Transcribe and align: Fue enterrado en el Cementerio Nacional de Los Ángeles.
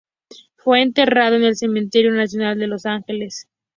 Fue 0.55 0.81
enterrado 0.81 1.35
en 1.35 1.43
el 1.43 1.55
Cementerio 1.55 2.11
Nacional 2.11 2.57
de 2.57 2.65
Los 2.65 2.87
Ángeles. 2.87 3.47